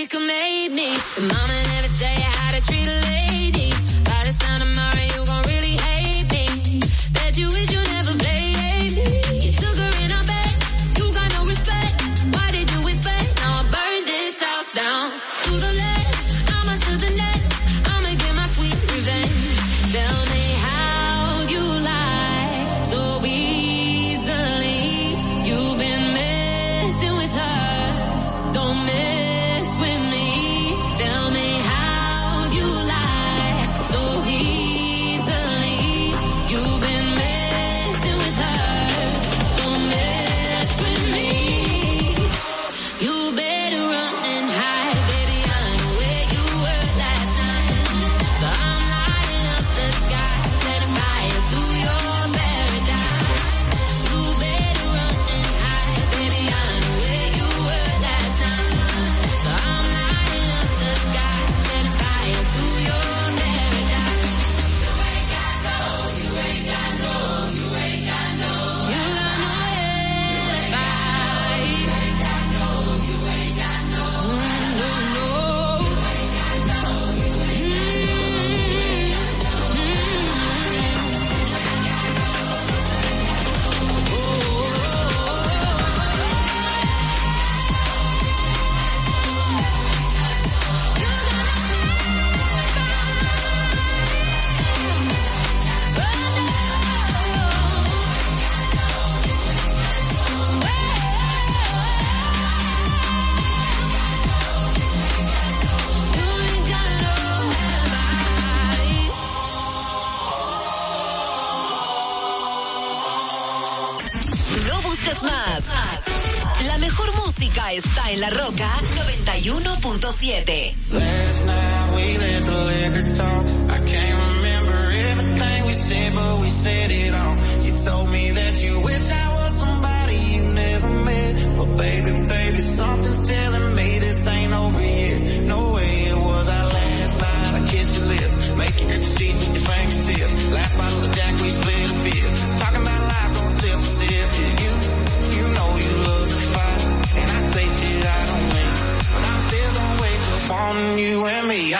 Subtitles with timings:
[0.00, 1.39] we can make me.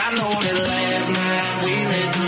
[0.03, 2.20] I know that last night we let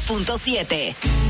[0.00, 1.25] 91.7.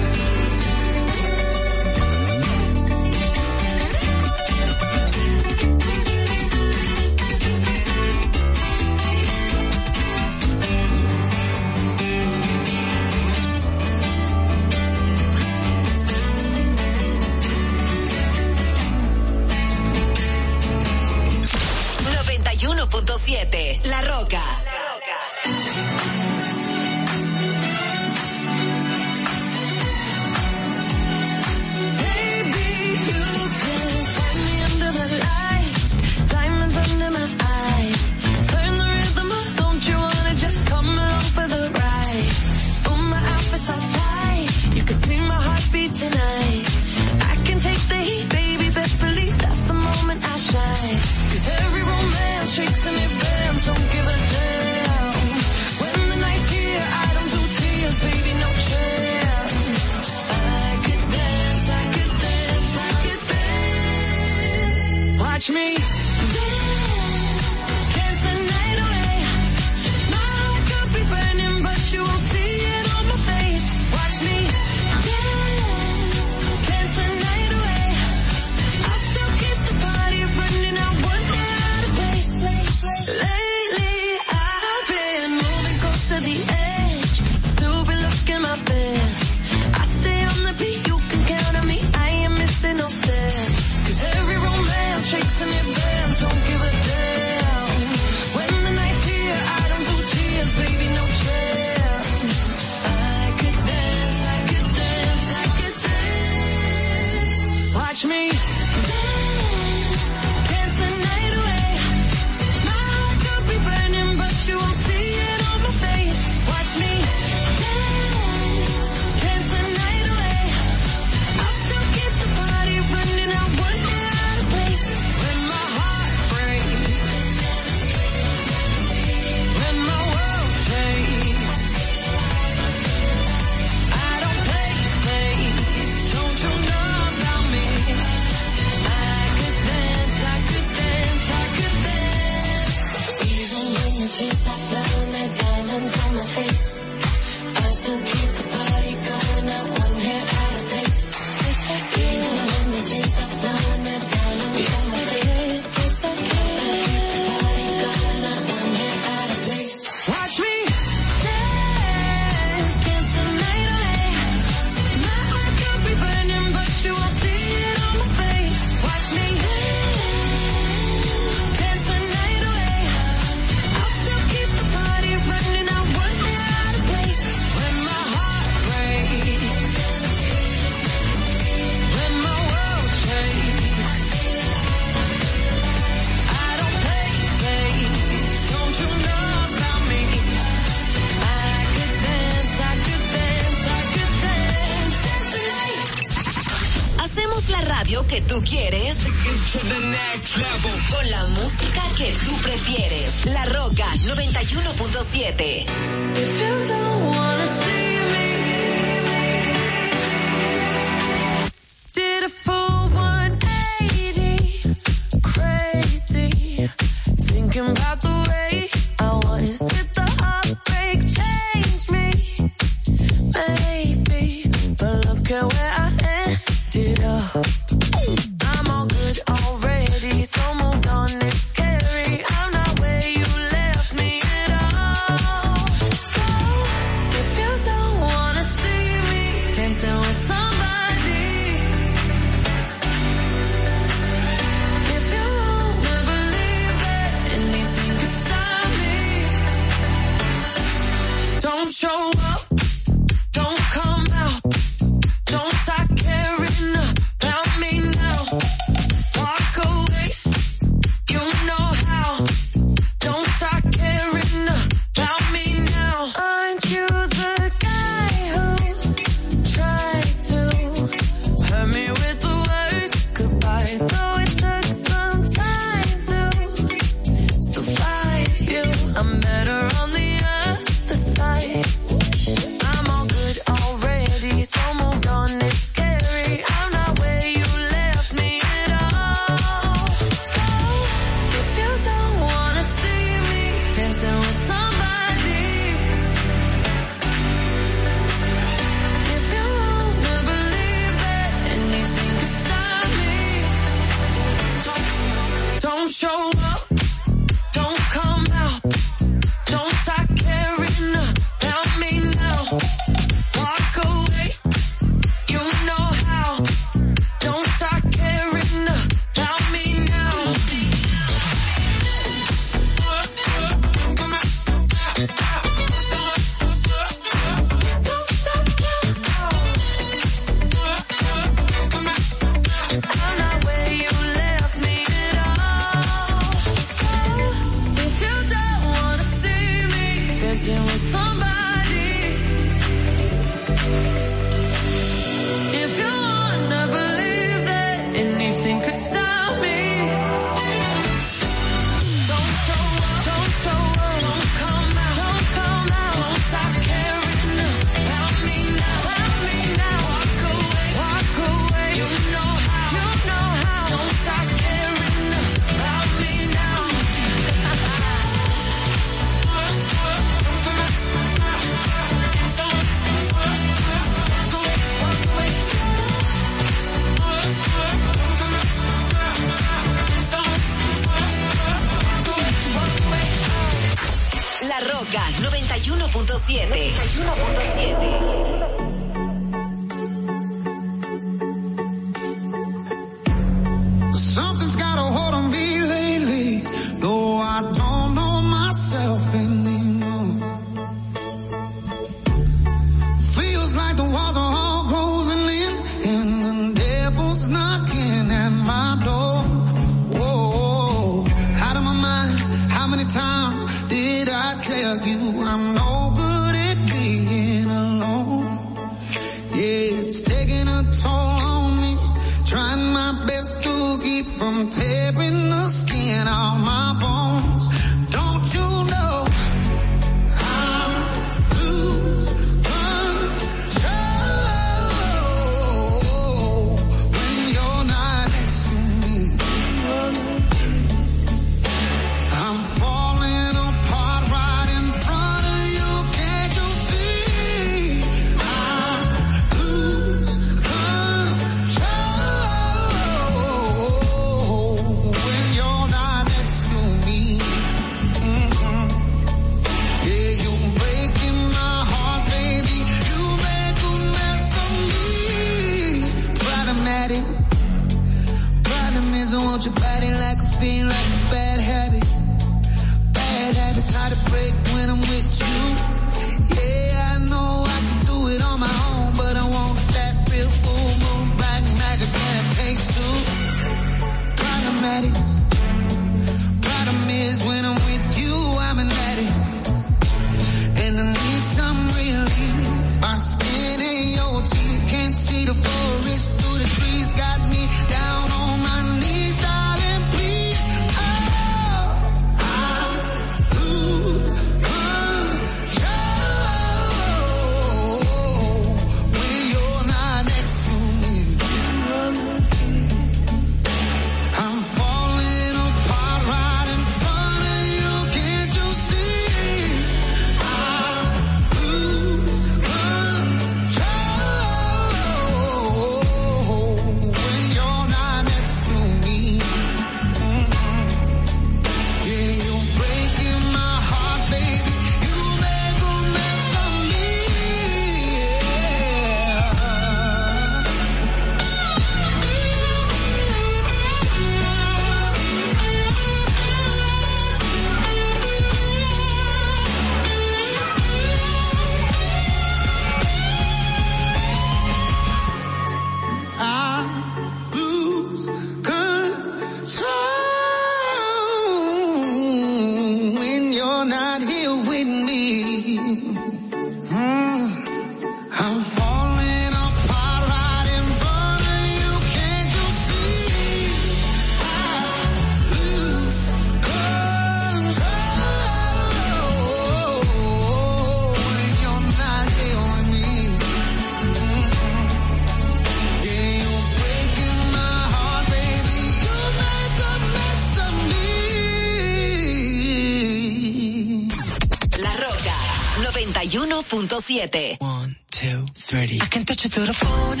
[596.90, 597.36] 7.
[597.38, 598.80] One, two, three.
[598.82, 600.00] I can touch it through the phone.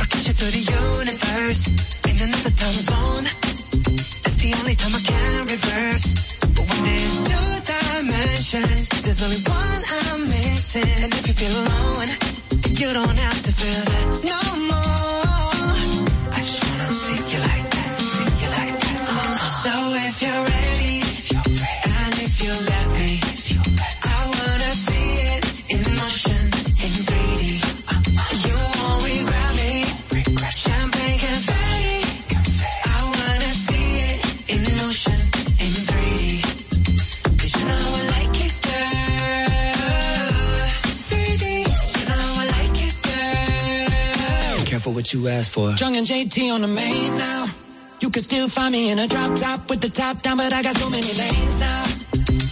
[0.00, 1.95] I can touch it through the universe.
[45.44, 45.72] for.
[45.72, 47.46] Jung and JT on the main now.
[48.00, 50.62] You can still find me in a drop top with the top down, but I
[50.62, 51.84] got so many lanes now.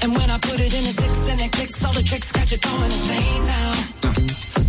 [0.03, 2.51] And when I put it in a six and it clicks, all the tricks got
[2.51, 3.71] you going insane now.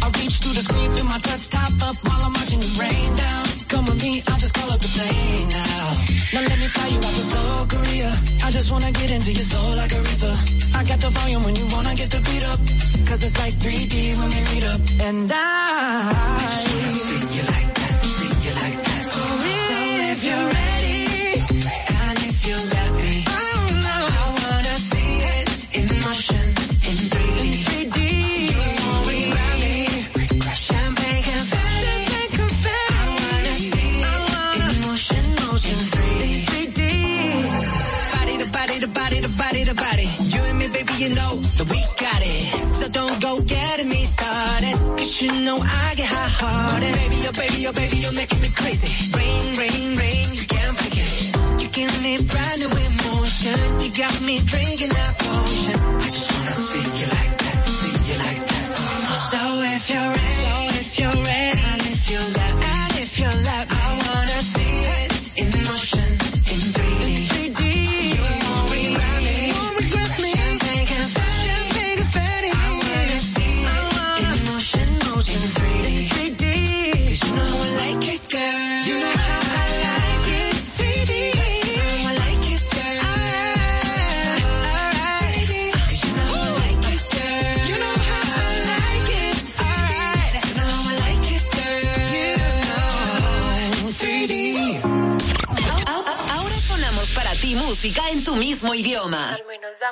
[0.04, 3.10] I reach through the screen with my touch top up while I'm watching it rain
[3.16, 3.46] down.
[3.68, 5.86] Come with me, I'll just call up the plane now.
[6.34, 8.12] Now let me tell you about to Seoul, Korea.
[8.46, 10.34] I just wanna get into your soul like a river.
[10.76, 12.60] I got the volume when you wanna get the beat up.
[13.08, 14.82] Cause it's like 3D when we meet up.
[15.08, 16.96] And I...
[17.36, 17.75] You like
[20.26, 23.25] you're ready and if you let me.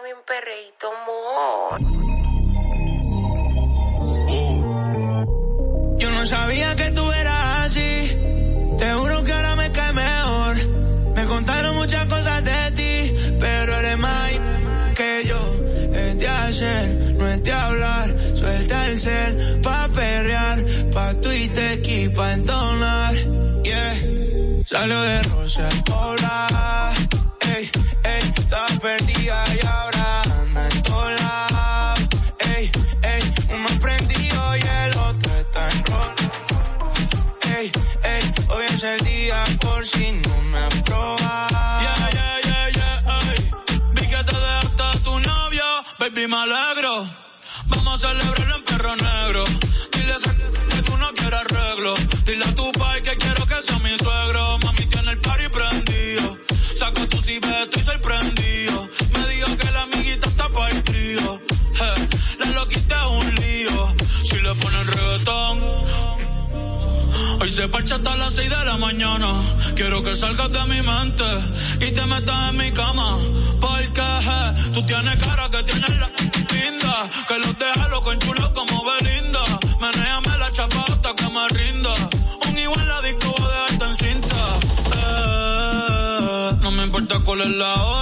[0.03, 0.82] dame un perreíto.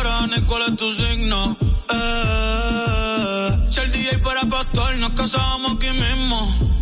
[0.02, 1.58] restaurantes, ¿cuál es tu signo?
[1.94, 6.38] Eh, si el DJ fuera pastor, nos casamos aquí mismo.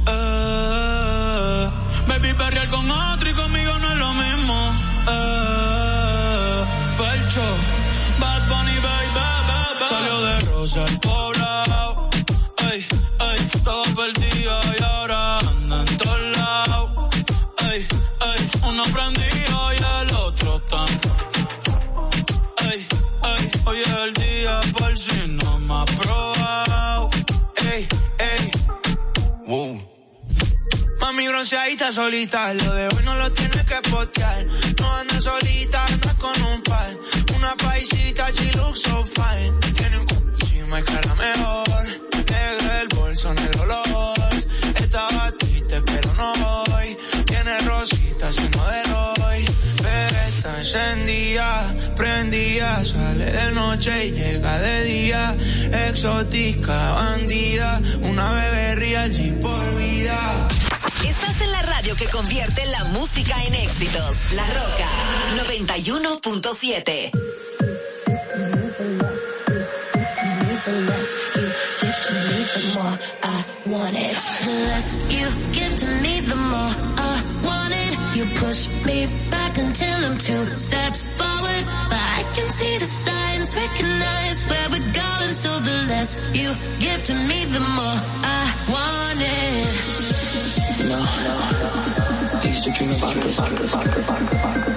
[0.07, 1.69] Eh,
[2.07, 4.55] baby, perrear con otro y conmigo no es lo mismo.
[5.07, 6.65] Eh,
[6.97, 7.47] Felcho,
[8.19, 9.85] Bad Bunny, baby, baby.
[9.89, 12.09] Salió de rosa el poblado.
[12.71, 12.85] Ey,
[13.19, 16.89] ey, todo perdido y ahora anda en todos lados.
[17.71, 17.87] Ey,
[18.21, 19.28] ey, uno prendido.
[31.39, 34.45] Bronceadita solita, lo de hoy no lo tienes que postear.
[34.77, 36.93] No andas solita, andas con un par.
[37.37, 39.53] Una paisita, she looks so fine.
[39.73, 41.85] Tiene un encima y cara mejor.
[42.29, 44.45] Negro el bolso, negro los.
[44.81, 46.33] Estaba triste, pero no
[46.75, 46.97] hoy.
[47.25, 49.45] Tiene rositas y no de Roy.
[49.81, 52.83] Pero está encendida, prendida.
[52.83, 55.37] Sale de noche y llega de día.
[55.87, 57.81] Exótica, bandida.
[58.01, 60.49] Una bebé real por vida.
[61.05, 64.15] Estás en la radio que convierte la música en éxitos.
[64.31, 64.89] La Roca
[65.47, 67.11] 91.7.
[73.69, 74.17] want it.
[74.45, 77.93] The less you give to me, the more I want it.
[78.17, 81.63] You push me back until I'm two steps forward.
[81.91, 85.33] But I can see the signs, recognize where we're going.
[85.33, 89.98] So the less you give to me, the more I want it.
[90.99, 94.68] No, used to dream about this.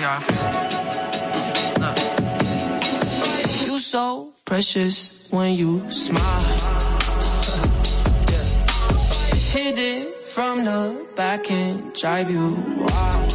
[0.00, 0.18] Feel.
[1.78, 1.98] Look.
[3.66, 6.42] You so precious when you smile.
[8.30, 8.46] Yeah.
[9.52, 13.32] Hit it from the back and drive you wild.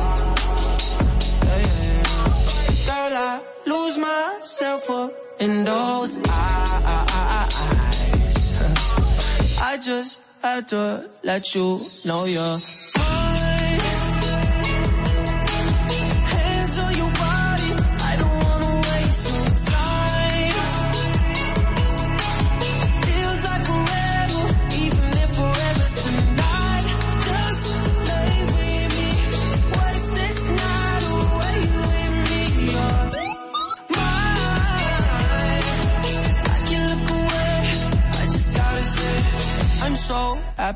[1.43, 2.03] Yeah, yeah.
[2.87, 6.25] Girl, I lose myself up in those eyes.
[9.61, 12.57] I just had to let you know you're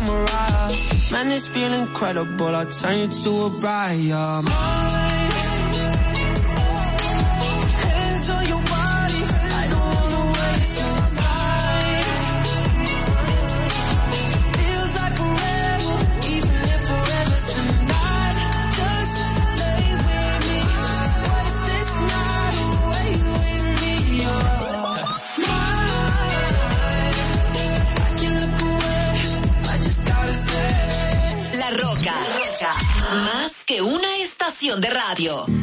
[0.00, 0.72] like Mariah.
[1.12, 2.54] Man, it's feeling incredible.
[2.54, 4.79] I turn you to a bride, yeah.
[35.20, 35.59] Radio.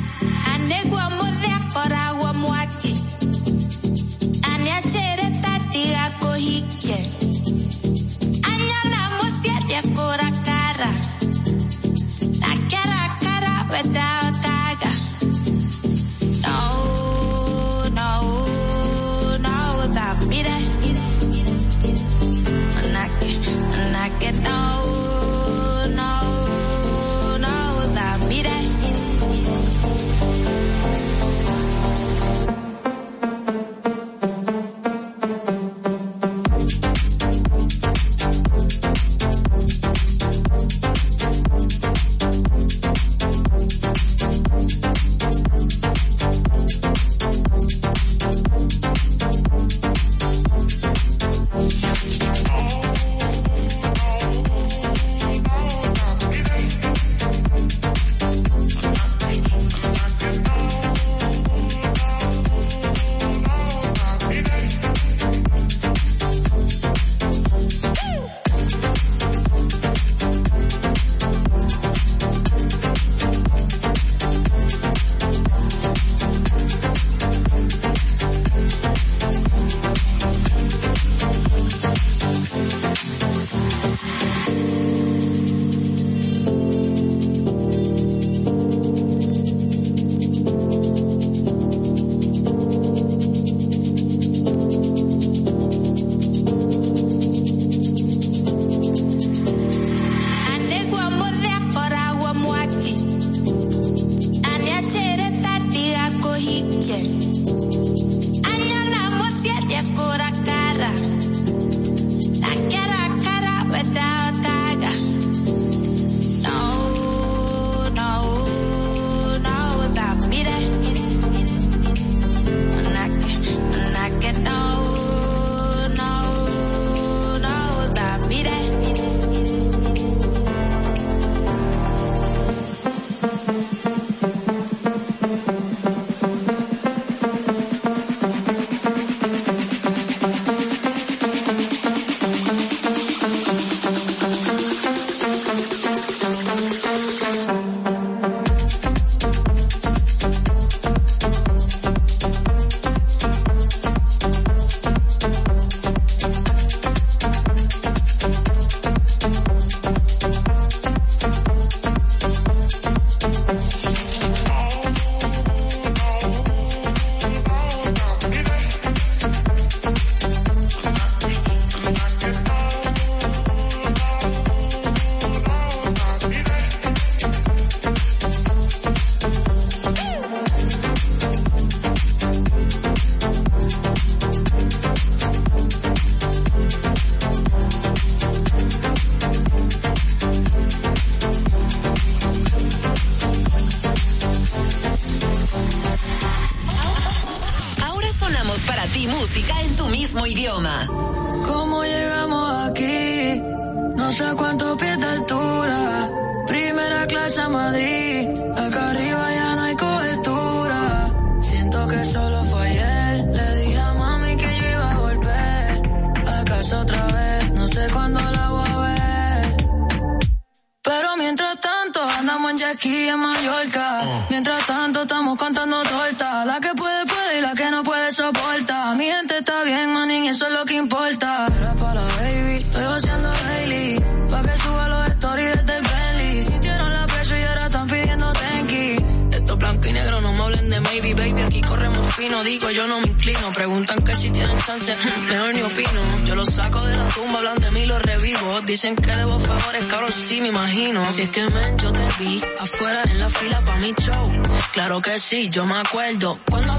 [247.27, 248.61] Tumba, hablan de mí, los revivo.
[248.61, 251.09] Dicen que debo favores, cabrón, sí me imagino.
[251.11, 254.31] Si es que men, yo te vi afuera en la fila pa' mi show.
[254.73, 256.39] Claro que sí, yo me acuerdo.
[256.49, 256.77] Cuando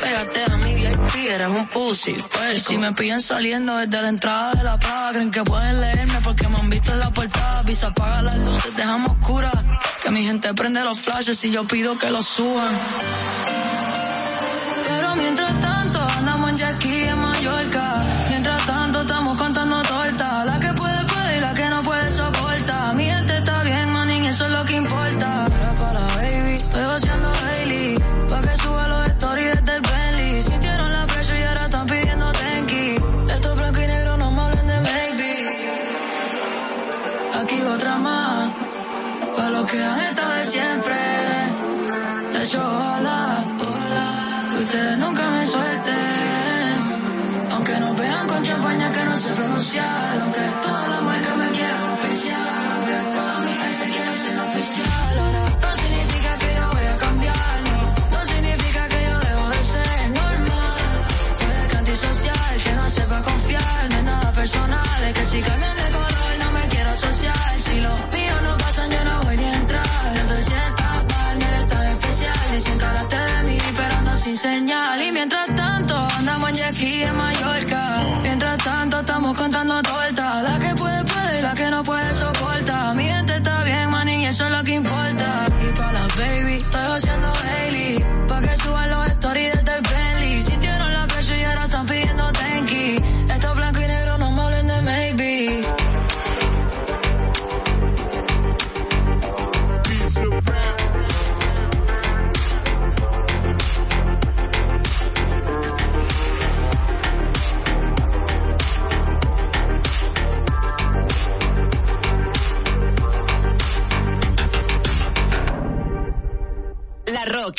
[0.00, 2.16] Pégate a mi VIP, eres un pussy.
[2.32, 6.20] Pues si me pillan saliendo desde la entrada de la plaza, creen que pueden leerme
[6.22, 7.62] porque me han visto en la portada.
[7.62, 9.50] Visa apaga las luces, dejamos oscura.
[10.02, 12.80] Que mi gente prende los flashes y yo pido que los suban.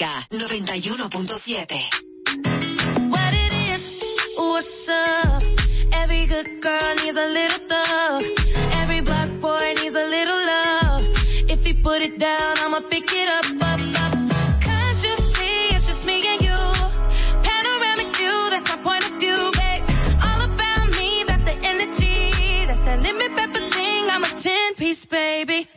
[0.07, 1.75] La Roca 91.7.
[3.09, 4.01] What it is,
[4.37, 5.43] what's up?
[5.91, 8.23] Every good girl needs a little thug.
[8.81, 11.03] Every black boy needs a little love.
[11.49, 14.13] If he put it down, I'ma pick it up, up, up.
[14.61, 16.59] Can't you see it's just me and you?
[17.43, 19.83] Panoramic view, that's my point of view, babe.
[20.23, 22.31] All about me, that's the energy.
[22.67, 25.67] That's that limit pepper thing, I'm a 10 piece, baby.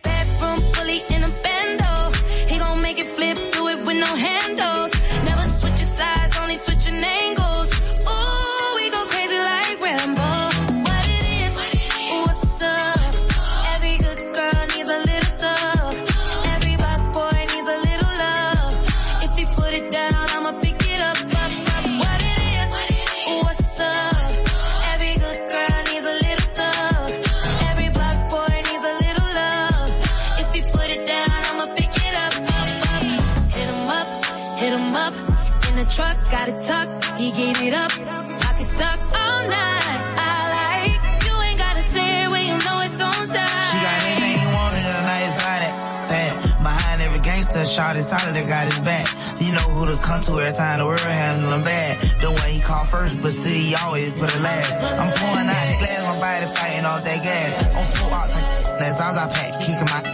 [48.11, 49.07] Solid got his back.
[49.39, 51.95] You know who to come to every time the world handle him bad.
[52.19, 54.75] The one he called first, but still he always put it last.
[54.99, 57.51] I'm pouring out the glass, my body fighting off that gas.
[57.79, 58.35] On full ox,
[58.83, 60.10] that sounds I pack, kicking my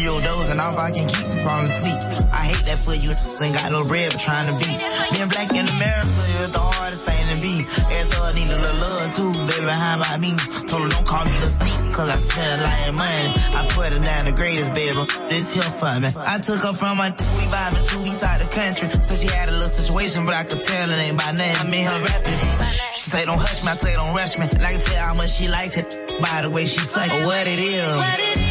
[0.00, 2.00] in studio and all I can keep from sleep.
[2.32, 4.70] I hate that for you, ain't got no bread but trying to be.
[5.12, 7.66] Being black in America is the hardest thing to be.
[7.92, 10.32] Every thug need a little love too, baby, how about me?
[10.66, 13.30] Told her don't call me the sneak, cause I spend of money.
[13.52, 14.96] I put her down the greatest, baby.
[15.28, 16.10] This here for me.
[16.16, 18.88] I took her from my we vibing two weeks out the country.
[19.04, 21.56] So she had a little situation, but I could tell it ain't by name.
[21.60, 22.40] I mean her rapping.
[22.96, 24.48] She say don't hush me, I say don't rush me.
[24.48, 25.88] And I can tell how much she liked it
[26.20, 26.80] by the way she.
[26.80, 27.84] Or what it is.
[27.96, 28.49] What it is,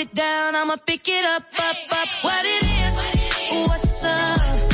[0.00, 2.08] put it down, I'ma pick it up, up, up.
[2.22, 4.69] What it is, what's up?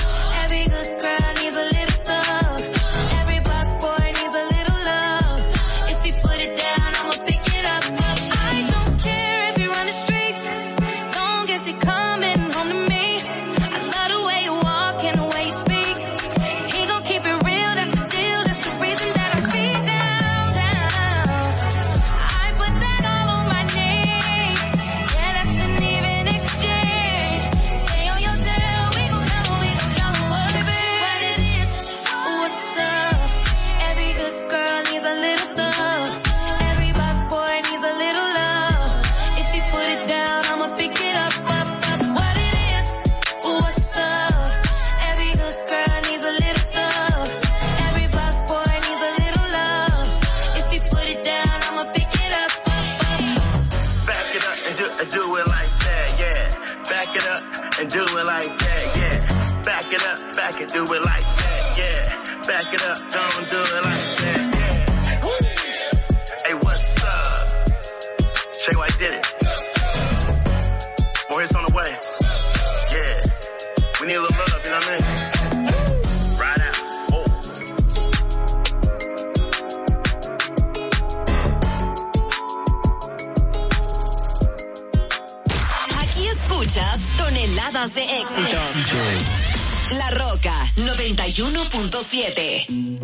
[91.36, 92.96] 91.7.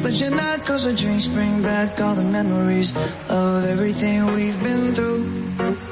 [0.00, 2.94] but you're not Cause the drinks bring back all the memories
[3.28, 5.91] Of everything we've been through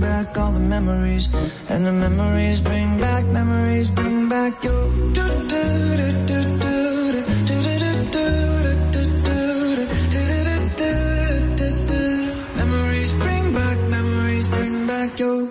[0.00, 1.28] back all the memories.
[1.68, 4.84] And the memories bring back, memories bring back your.
[12.60, 15.48] Memories bring back, memories bring back your.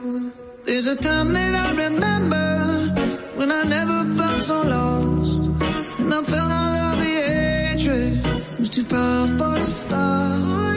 [0.65, 2.47] There's a time that I remember
[3.35, 5.99] when I never felt so lost.
[5.99, 10.76] And I felt all of the hatred was too powerful to stop.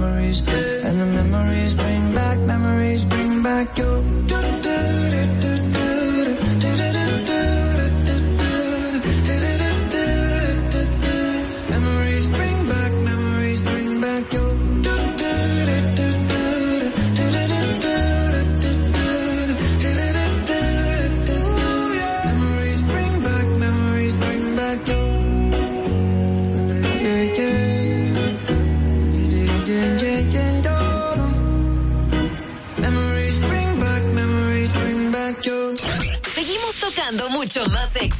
[0.00, 0.40] Memories.
[0.84, 4.69] And the memories bring back, memories bring back your.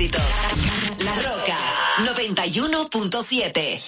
[0.01, 1.59] La Roca
[1.99, 3.81] 91.7.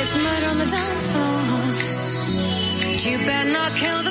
[0.00, 1.38] It's murder on the dance floor.
[2.90, 4.10] But you better not kill the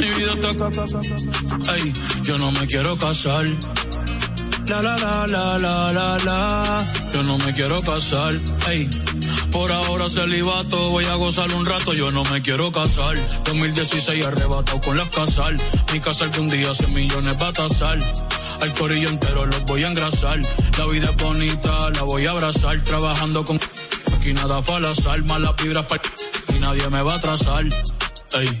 [0.00, 1.74] Mi vida está.
[1.74, 1.92] Ey,
[2.22, 3.44] yo no me quiero casar.
[4.66, 6.92] La la la la la la la.
[7.12, 8.38] Yo no me quiero casar.
[8.68, 8.88] Ey.
[9.50, 13.16] Por ahora celibato, voy a gozar un rato, yo no me quiero casar.
[13.44, 15.56] 2016 arrebatado con las casal.
[15.92, 17.98] Mi casal que un día 100 millones va a tasar.
[18.60, 20.40] Al corillo entero los voy a engrasar.
[20.78, 22.80] La vida es bonita, la voy a abrazar.
[22.84, 23.58] Trabajando con
[24.16, 25.22] aquí nada fue al azar.
[25.24, 26.02] Malas vibras para
[26.56, 27.64] y nadie me va a atrasar.
[28.32, 28.60] Ey,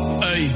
[0.23, 0.53] Ey,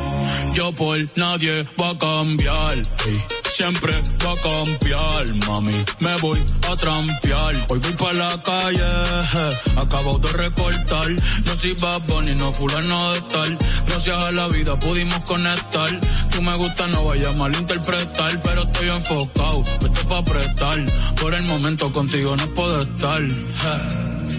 [0.54, 2.76] yo por nadie va a cambiar.
[2.76, 3.94] Ey, siempre
[4.24, 5.74] va a cambiar, mami.
[6.00, 6.40] Me voy
[6.70, 7.56] a trampear.
[7.70, 8.92] Hoy voy para la calle,
[9.32, 11.10] je, acabo de recortar.
[11.46, 13.58] No soy Bad Bunny, no fulano de tal.
[13.88, 16.00] Gracias a la vida pudimos conectar.
[16.32, 19.64] Tú me gusta, no vaya a malinterpretar, pero estoy enfocado.
[19.64, 20.86] Esto pa' prestar.
[21.22, 23.22] Por el momento contigo no puedo estar.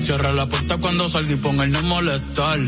[0.03, 2.61] Cierra la puerta cuando salga y ponga el no molestar.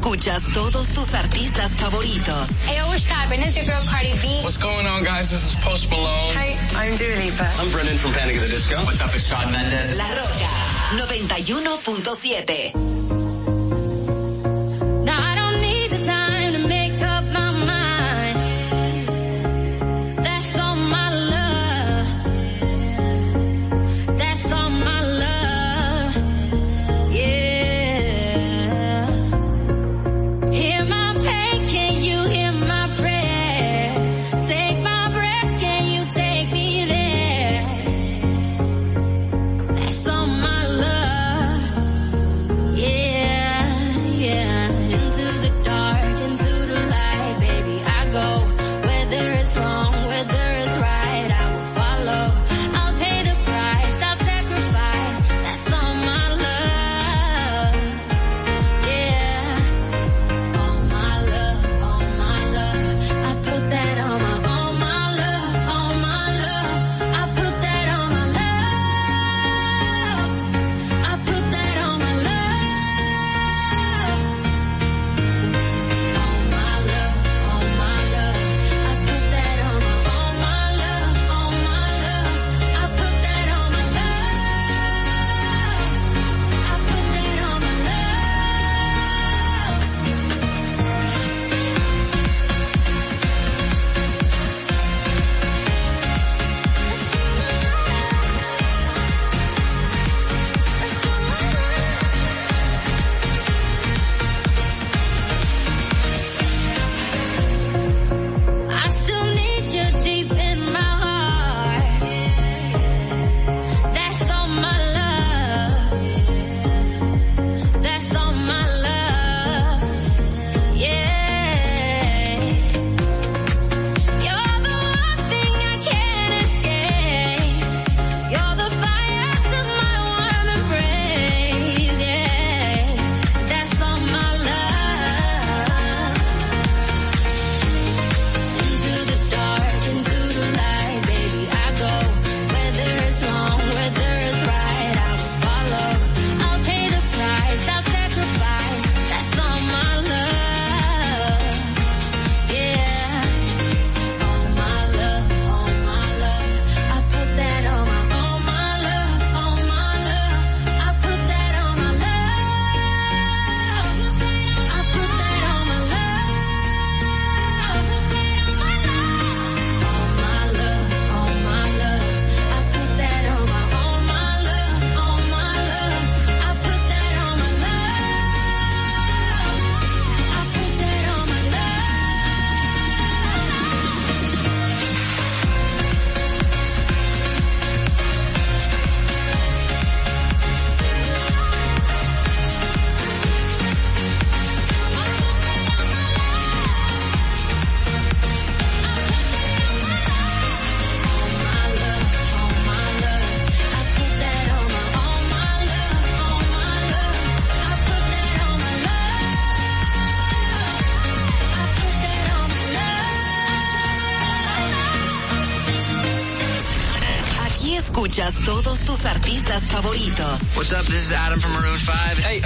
[0.00, 2.48] Escuchas todos tus artistas favoritos.
[2.66, 3.42] Hey, yo, what's poppin'?
[3.42, 4.40] It's your girl Cardi B.
[4.42, 5.28] What's going on, guys?
[5.30, 6.32] This is Post Malone.
[6.34, 7.44] Hi, I'm Dua Lipa.
[7.60, 8.76] I'm Brendan from Panic at the Disco.
[8.86, 9.14] What's up?
[9.14, 9.98] It's Sean Mendes.
[9.98, 10.48] La Roca
[10.96, 13.19] 91.7.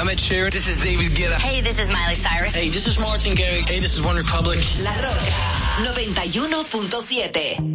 [0.04, 0.52] I'm Ed Sheeran.
[0.52, 1.40] This is David Guetta.
[1.40, 2.54] Hey, this is Miley Cyrus.
[2.54, 3.70] Hey, this is Martin Garrix.
[3.70, 4.58] Hey, this is One Republic.
[4.78, 5.30] La Roca
[5.80, 7.73] 91.7.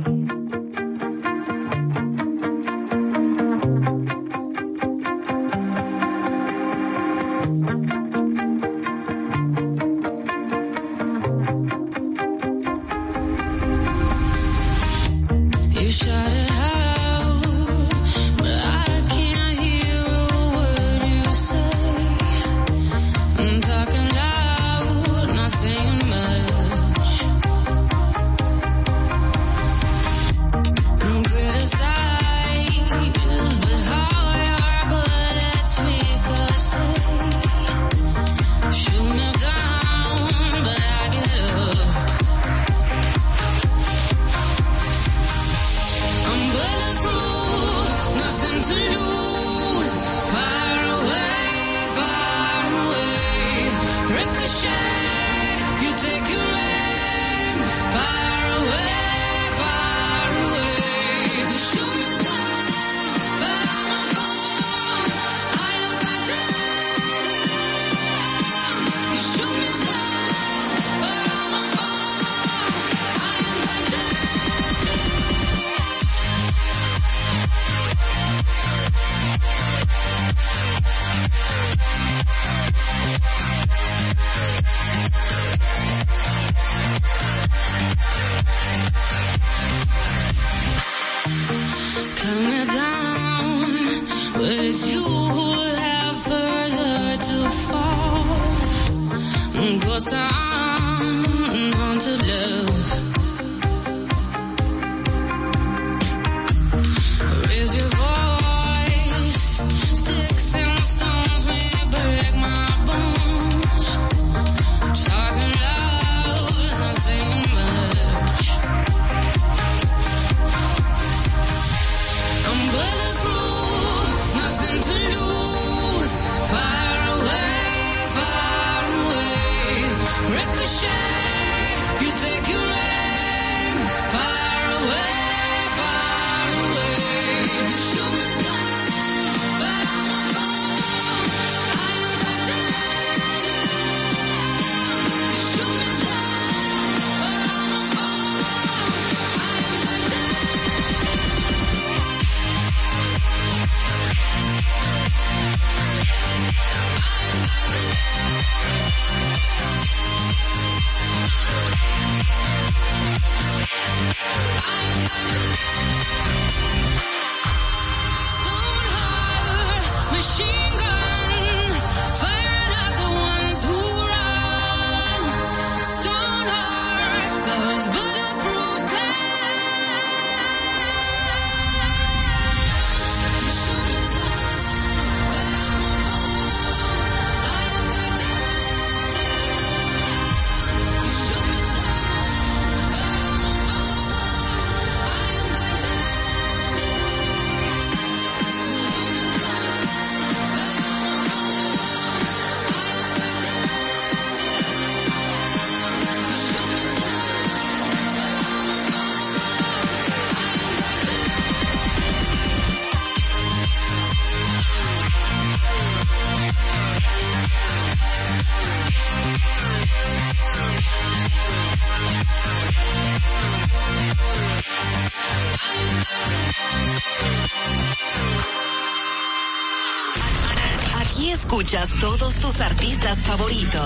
[54.40, 55.84] ricochet.
[55.84, 56.49] You take your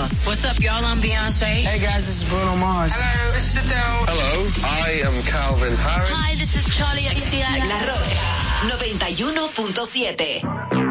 [0.04, 0.84] What's up, y'all?
[0.84, 1.64] I'm Beyonce.
[1.64, 2.92] Hey, guys, this is Bruno Mars.
[2.94, 4.04] Hello, it's Adele.
[4.04, 4.44] Hello,
[4.84, 6.10] I am Calvin Harris.
[6.12, 7.64] Hi, this is Charlie XCX.
[7.64, 8.20] La Roca
[8.68, 10.83] 91.7.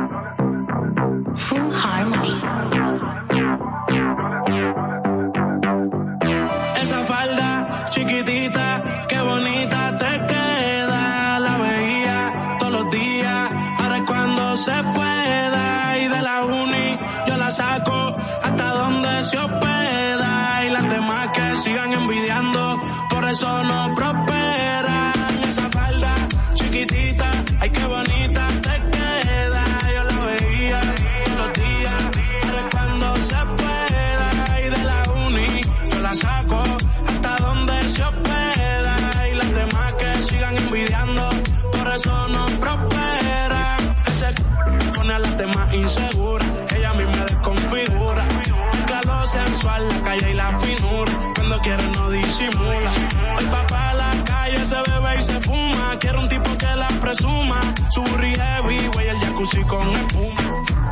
[54.65, 55.97] se bebe y se fuma.
[55.99, 57.59] Quiero un tipo que la presuma.
[57.89, 60.41] Su burri heavy, güey, el jacuzzi con espuma.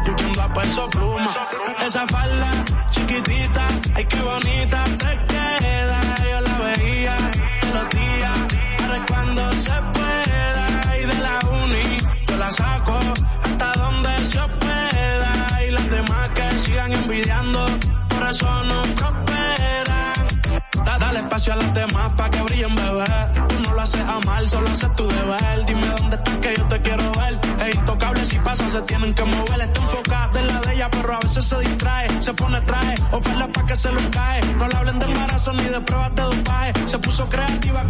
[0.03, 1.33] Escuchando a peso pluma.
[1.85, 2.51] Esa falda
[2.91, 6.01] chiquitita, ay qué bonita te queda.
[6.31, 7.15] Yo la veía
[7.61, 8.39] de los días,
[8.77, 10.97] para cuando se pueda.
[11.01, 11.97] Y de la uni,
[12.27, 12.99] yo la saco
[13.43, 15.63] hasta donde se hospeda.
[15.67, 17.65] Y las demás que sigan envidiando,
[18.09, 18.81] por eso no
[20.85, 23.03] Da- Dale espacio a las demás pa' que brillen, bebé.
[23.49, 25.65] Tú no lo haces a mal, solo haces tu deber.
[25.65, 27.39] Dime dónde estás que yo te quiero ver.
[27.67, 29.61] Es intocable si pasa, se tienen que mover.
[29.61, 32.07] Está enfocada en la de ella, pero a veces se distrae.
[32.21, 34.41] Se pone traje, oferta pa' que se lo cae.
[34.57, 36.73] No le hablen de embarazo ni de pruebas de dopaje.
[36.85, 37.83] Se puso creativa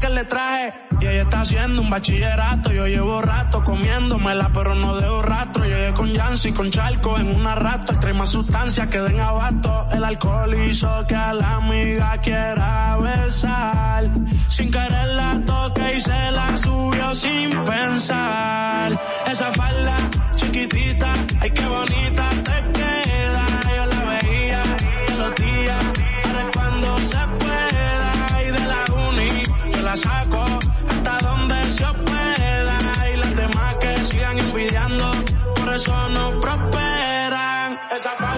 [0.00, 0.74] que le traje.
[1.00, 2.72] Y ella está haciendo un bachillerato.
[2.72, 5.64] Yo llevo rato comiéndomela, pero no dejo rastro.
[5.64, 7.94] Llegué con Yancy, con Charco en una rato.
[8.00, 9.86] Trae más sustancias que den abasto.
[9.92, 14.10] El alcohol hizo que a la amiga quiera besar.
[14.48, 18.98] Sin querer la toca y se la subió sin pensar.
[19.26, 19.96] Esa falda
[20.36, 23.46] chiquitita, ay qué bonita te queda.
[23.76, 24.62] Yo la veía
[25.06, 25.84] todos los días,
[26.24, 28.12] ahora es cuando se pueda.
[28.46, 29.30] Y de la uni,
[29.72, 30.44] yo la saco
[30.90, 32.78] hasta donde se pueda.
[33.12, 35.10] Y las demás que sigan envidiando,
[35.56, 37.78] por eso no prosperan.
[37.94, 38.33] Esa falda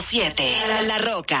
[0.00, 0.44] siete
[0.86, 1.40] La Roca.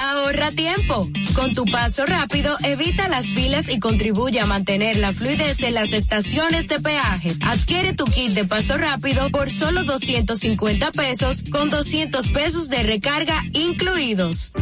[0.00, 1.08] Ahorra tiempo.
[1.34, 5.92] Con tu paso rápido, evita las filas y contribuye a mantener la fluidez en las
[5.92, 7.34] estaciones de peaje.
[7.42, 13.44] Adquiere tu kit de paso rápido por solo 250 pesos con 200 pesos de recarga
[13.52, 14.52] incluidos.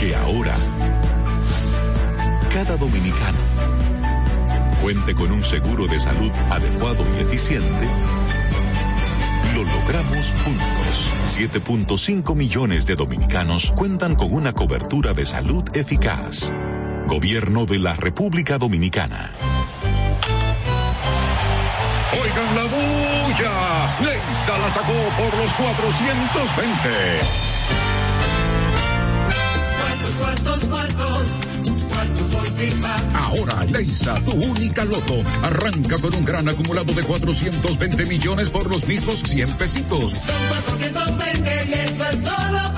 [0.00, 0.54] Que ahora
[2.50, 3.38] cada dominicano
[4.80, 7.88] cuente con un seguro de salud adecuado y eficiente
[9.64, 11.10] lo logramos juntos.
[11.36, 16.52] 7.5 millones de dominicanos cuentan con una cobertura de salud eficaz.
[17.06, 19.32] Gobierno de la República Dominicana.
[22.12, 23.98] Oigan la bulla.
[24.00, 27.20] Leisa la sacó por los 420.
[29.80, 31.47] Cuartos, cuartos, cuartos.
[33.14, 38.86] Ahora Leisa, tu única loto, arranca con un gran acumulado de 420 millones por los
[38.86, 40.12] mismos 100 pesitos.
[40.12, 42.77] Son 420 y eso es solo.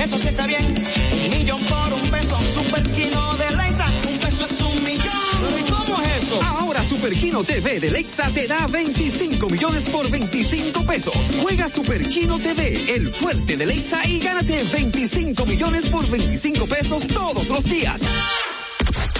[0.00, 0.64] Eso sí está bien.
[0.66, 2.38] Un millón por un peso.
[2.54, 5.58] Superquino de Leisa, un peso es un millón.
[5.58, 6.42] ¿Y cómo es eso?
[6.42, 11.14] Ahora Superquino TV de Lexa te da 25 millones por 25 pesos.
[11.42, 17.48] Juega Superquino TV, el fuerte de Lexa y gánate 25 millones por 25 pesos todos
[17.48, 18.00] los días.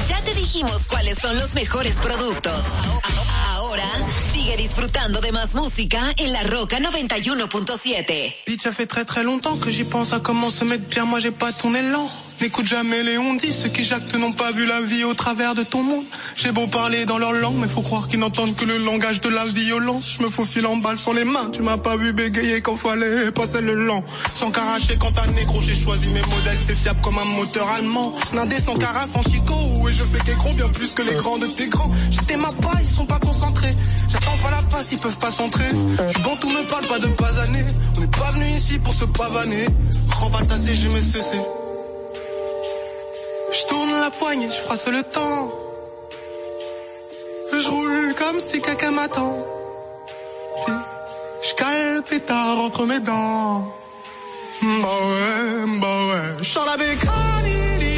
[0.09, 2.65] Ya te dijimos cuáles son los mejores productos.
[4.51, 8.35] Sigue disfrutando de más música en La Roca 91.7.
[8.47, 11.05] Bitch, ça fait très très longtemps que j'y pense à comment se mettre bien.
[11.05, 12.11] Moi, j'ai pas ton élan.
[12.41, 15.55] N'écoute jamais les on dit, ceux qui jactent n'ont pas vu la vie au travers
[15.55, 16.07] de ton monde.
[16.37, 19.29] J'ai beau parler dans leur langue, mais faut croire qu'ils n'entendent que le langage de
[19.29, 20.17] la violence.
[20.19, 23.31] Je me faufile en balle sur les mains, tu m'as pas vu bégayer quand fallait
[23.31, 24.03] passer le lent.
[24.35, 28.15] Sans caracher quand t'as négro, j'ai choisi mes modèles, c'est fiable comme un moteur allemand.
[28.33, 31.47] Nindé sans cara, sans chico, et je fais qu'écro bien plus que les grands de
[31.47, 31.91] tes grands.
[32.11, 33.75] J'étais ma paille, ils sont pas concentrés.
[34.09, 35.69] J'attends pas la passe, ils peuvent pas s'entrer.
[35.69, 37.67] Je bon, tout me parle pas de pas années.
[37.99, 39.67] On n'est pas venu ici pour se pavaner.
[40.13, 41.39] Remballe ta CG, mais cessé.
[43.53, 45.51] Je tourne la poigne, je froisse le temps.
[47.53, 49.37] Je roule comme si caca m'attend.
[51.43, 53.75] Je cale le pétard entre mes dents.
[54.63, 56.43] Bah ouais, bah ouais.
[56.43, 57.90] Je la bécanie.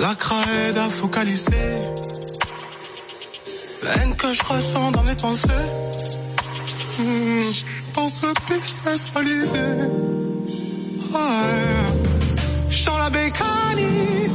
[0.00, 1.52] La aide à focalisé
[3.84, 5.48] la haine que je ressens dans mes pensées.
[6.98, 7.40] Mmh,
[7.94, 9.58] dans ce business balisé,
[11.12, 11.20] ouais.
[12.70, 14.30] je la bécanie.